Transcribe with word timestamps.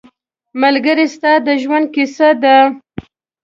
ملګری 0.61 1.05
ستا 1.15 1.31
د 1.45 1.47
ژوند 1.61 1.85
کیسه 1.95 2.29
ده 2.43 2.55